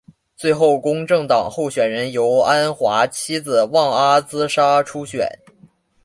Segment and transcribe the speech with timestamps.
[0.35, 5.27] 最后公正党候选人由安华妻子旺阿兹莎出选。